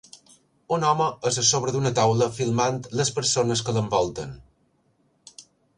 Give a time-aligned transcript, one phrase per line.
[0.77, 4.37] Un home és a sobre d'una taula filmant les persones que l'envolten.